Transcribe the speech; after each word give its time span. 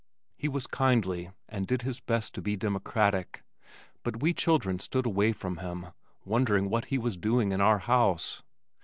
He 0.35 0.47
was 0.49 0.65
kindly, 0.65 1.29
and 1.47 1.67
did 1.67 1.83
his 1.83 1.99
best 1.99 2.33
to 2.33 2.41
be 2.41 2.55
democratic, 2.57 3.43
but 4.01 4.19
we 4.19 4.33
children 4.33 4.79
stood 4.79 5.05
away 5.05 5.31
from 5.31 5.57
him, 5.57 5.89
wondering 6.25 6.71
what 6.71 6.85
he 6.85 6.97
was 6.97 7.17
doing 7.17 7.51
in 7.51 7.61
our 7.61 7.77
house. 7.77 8.41